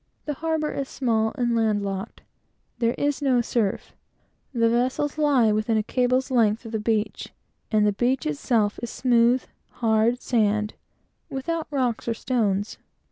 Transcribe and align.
The 0.25 0.33
harbor 0.33 0.71
is 0.71 0.89
small 0.89 1.31
and 1.37 1.55
land 1.55 1.83
locked; 1.83 2.23
there 2.79 2.95
is 2.97 3.21
no 3.21 3.39
surf; 3.41 3.93
the 4.51 4.67
vessels 4.67 5.19
lie 5.19 5.51
within 5.51 5.77
a 5.77 5.83
cable's 5.83 6.31
length 6.31 6.65
of 6.65 6.71
the 6.71 6.79
beach; 6.79 7.31
and 7.71 7.85
the 7.85 7.93
beach 7.93 8.25
itself 8.25 8.79
is 8.81 8.89
smooth, 8.89 9.43
hard 9.73 10.19
sand, 10.19 10.73
without 11.29 11.67
rocks 11.69 12.07
or 12.07 12.15
stones. 12.15 12.79